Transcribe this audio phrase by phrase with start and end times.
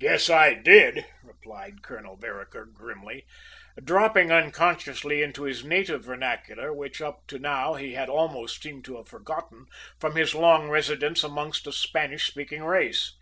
[0.00, 3.24] "Guess I did!" replied Colonel Vereker grimly,
[3.80, 8.96] dropping unconsciously into his native vernacular, which up to now he had almost seemed to
[8.96, 9.66] have forgotten
[10.00, 13.16] from his long residence amongst a Spanish speaking race.